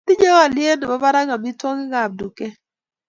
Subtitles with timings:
[0.05, 2.53] tinyei olye nebo barak omitwogikab duket